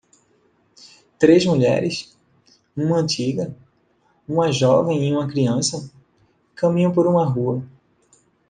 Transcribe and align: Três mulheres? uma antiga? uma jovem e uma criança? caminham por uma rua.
Três 1.19 1.45
mulheres? 1.45 2.17
uma 2.75 2.97
antiga? 2.97 3.55
uma 4.27 4.51
jovem 4.51 5.07
e 5.07 5.11
uma 5.13 5.27
criança? 5.27 5.91
caminham 6.55 6.91
por 6.91 7.05
uma 7.05 7.23
rua. 7.23 7.63